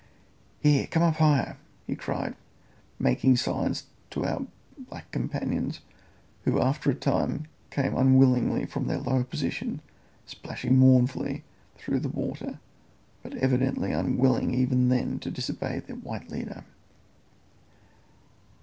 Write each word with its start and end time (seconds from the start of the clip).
Here, 0.61 0.87
come 0.87 1.03
up 1.03 1.17
higher!" 1.17 1.57
he 1.85 1.95
cried, 1.95 2.33
making 2.97 3.35
signs 3.37 3.83
to 4.09 4.25
our 4.25 4.47
black 4.75 5.11
companions, 5.11 5.81
who 6.43 6.59
after 6.59 6.89
a 6.89 6.95
time 6.95 7.45
came 7.69 7.95
unwillingly 7.95 8.65
from 8.65 8.87
their 8.87 8.97
lower 8.97 9.23
position, 9.23 9.79
splashing 10.25 10.75
mournfully 10.79 11.43
through 11.77 11.99
the 11.99 12.09
water, 12.09 12.57
but 13.21 13.35
evidently 13.35 13.91
unwilling 13.91 14.55
even 14.55 14.89
then 14.89 15.19
to 15.19 15.29
disobey 15.29 15.79
their 15.81 15.97
white 15.97 16.31
leader. 16.31 16.63